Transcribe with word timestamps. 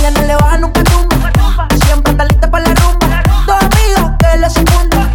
Ella 0.00 0.12
no 0.12 0.22
le 0.22 0.34
baja 0.34 0.56
nunca 0.56 0.82
tumba. 0.84 1.30
Siempre 1.84 2.12
está 2.12 2.24
lista 2.24 2.50
para 2.50 2.64
la 2.64 2.74
rumba. 2.74 3.22
Dos 3.46 3.56
amigas 3.60 4.16
que 4.18 4.38
le 4.38 4.48
secundan. 4.48 5.12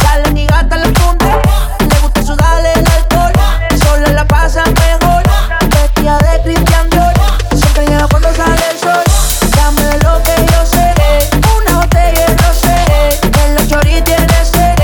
Salen 0.00 0.36
y 0.36 0.46
gastan 0.46 0.80
la 0.80 1.00
funda. 1.00 1.42
Le 1.80 2.00
gusta 2.00 2.22
sudarle 2.22 2.72
el 2.74 2.86
alcohol. 2.86 3.32
Sola 3.82 4.12
la 4.12 4.24
pasa 4.28 4.62
mejor. 4.62 5.24
Vestida 5.70 6.18
de 6.18 6.42
Christian 6.42 6.88
Dior. 6.90 7.12
Siempre 7.56 7.86
llega 7.88 8.06
cuando 8.06 8.32
sale 8.32 8.62
el 8.70 8.78
sol. 8.78 9.02
Dame 9.56 9.82
de 9.82 9.98
lo 10.04 10.22
que 10.22 10.46
yo 10.52 10.66
sé. 10.66 10.94
Una 11.58 11.80
botella 11.80 12.26
de 12.28 12.36
rosé. 12.36 13.18
En 13.42 13.54
los 13.56 13.66
choris 13.66 14.04
tiene 14.04 14.44
sed. 14.44 14.76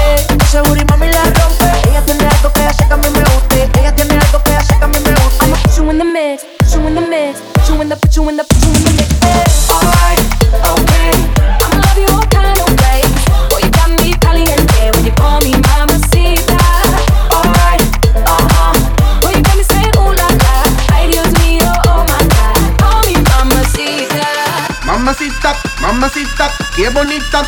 Seguro 0.50 0.80
y 0.80 0.84
mami 0.86 1.07
la 1.12 1.23
rompe. 1.23 1.71
Ella 1.91 2.02
tiene 2.05 2.27
algo 2.27 2.52
que 2.52 2.64
hace 2.64 2.89
que 2.89 2.93
a 2.93 2.96
mí 2.96 3.09
me 3.09 3.21
guste. 3.21 3.71
Ella 3.79 3.95
tiene 3.95 4.18
algo 4.18 4.43
que 4.43 4.57
hace 4.57 4.77
que 4.77 4.84
a 4.84 4.89
mí 4.89 4.98
me 4.98 5.12
guste. 5.12 5.45
I'ma 5.79 5.93
in 5.93 5.98
the 5.98 6.05
mix, 6.05 6.45
put 6.73 6.86
in 6.86 6.95
the 6.96 7.00
mix, 7.02 7.41
put 7.68 7.80
in 7.80 7.89
the, 7.89 7.96
put 7.96 8.16
you 8.16 8.29
in 8.29 8.36
the, 8.36 8.43
put 8.43 8.64
in 8.64 8.96
the. 8.96 9.13
Mamacita, 25.04 25.54
mamacita, 25.82 26.50
qué 26.75 26.89
bonita. 26.89 27.43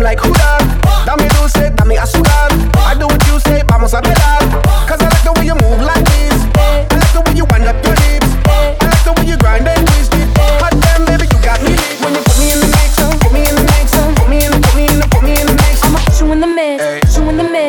Like, 0.00 0.18
who 0.18 0.32
that? 0.32 1.06
Dame 1.06 1.28
dulce, 1.28 1.70
dame 1.76 1.96
azúcar. 1.96 2.50
I 2.84 2.94
do 2.98 3.06
what 3.06 3.24
you 3.28 3.38
say, 3.40 3.62
vamos 3.68 3.94
a 3.94 4.00
bailar. 4.00 4.41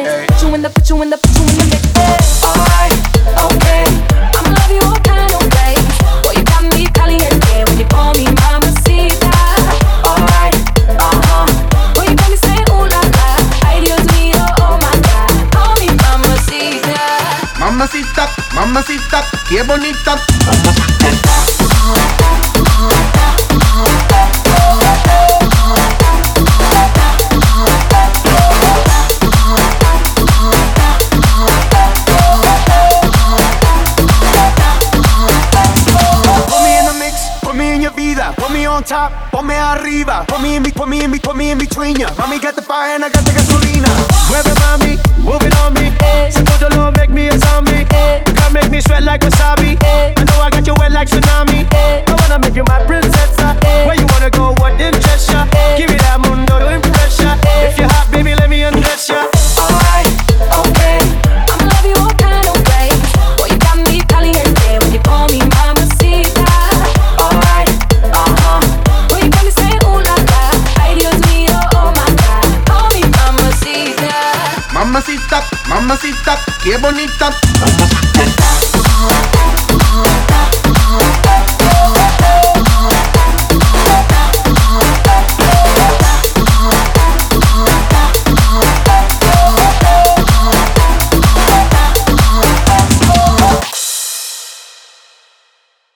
Put 0.01 0.41
you 0.41 0.53
in 0.55 0.61
the 0.61 0.69
put 0.69 0.89
you 0.89 1.01
in 1.03 1.09
the, 1.09 1.17
put 1.17 1.35
you 1.37 1.43
in 1.43 1.49
the, 1.49 1.53
put 1.53 1.59
you 1.59 1.61
in 1.61 1.69
the 1.69 1.89
mix. 1.93 2.43
Alright, 2.43 2.97
okay. 3.45 3.85
I'ma 4.33 4.49
love 4.57 4.71
you 4.73 4.81
all 4.81 4.99
kind 5.05 5.31
of 5.31 5.43
ways. 5.53 5.85
You 6.33 6.43
got 6.43 6.63
me 6.73 6.87
caliente 6.97 7.63
when 7.67 7.77
you 7.77 7.85
call 7.85 8.13
me 8.15 8.25
mamacita. 8.41 9.31
Alright, 10.09 10.55
uh-huh. 10.97 11.45
You 12.01 12.15
got 12.15 12.29
me 12.29 12.37
saying 12.37 12.67
ooh 12.73 12.87
la 12.89 13.01
la. 13.15 13.27
Ay 13.69 13.81
Dios 13.85 14.03
mío, 14.17 14.41
oh 14.65 14.77
my 14.81 14.93
God, 15.05 15.33
call 15.53 15.73
me 15.79 15.87
mamacita. 16.01 16.97
Mamacita, 17.59 18.29
mamacita, 18.55 19.23
qué 19.47 19.61
bonita. 19.63 20.17
Put 21.53 22.22
on 38.83 39.09
top, 39.09 39.31
ponme 39.31 39.53
arriba, 39.53 40.25
put 40.27 40.41
me 40.41 40.55
in, 40.55 40.63
put 40.63 40.87
me 40.87 41.03
in, 41.03 41.11
put 41.19 41.35
me 41.35 41.51
in 41.51 41.57
between 41.57 41.95
ya. 41.95 42.09
Mommy 42.17 42.39
got 42.39 42.55
the 42.55 42.61
fire 42.61 42.95
and 42.95 43.03
I 43.03 43.09
got 43.09 43.23
the 43.23 43.31
gasolina. 43.31 43.89
Mueve 44.29 44.53
mami, 44.61 44.97
move 45.23 45.41
it 45.43 45.55
on 45.59 45.73
me. 45.73 45.91
Se 46.31 46.43
put 46.43 46.75
love 46.75 46.95
make 46.95 47.09
me 47.09 47.27
a 47.27 47.37
zombie. 47.37 47.85
Eh. 47.91 48.23
You 48.27 48.33
can 48.33 48.53
make 48.53 48.69
me 48.71 48.81
sweat 48.81 49.03
like 49.03 49.21
wasabi. 49.21 49.81
Eh. 49.83 50.13
I 50.17 50.23
know 50.23 50.39
I 50.41 50.49
got 50.49 50.65
you 50.67 50.73
wet 50.79 50.91
like 50.91 51.07
tsunami. 51.07 51.67
Eh. 51.73 52.03
I 52.07 52.13
wanna 52.13 52.39
make 52.39 52.55
you 52.55 52.63
my 52.67 52.83
princess. 52.85 53.02
Mamacita, 74.93 75.43
mamacita, 75.69 76.39
qué 76.61 76.77
bonita. 76.77 77.35
Alright, 79.01 79.62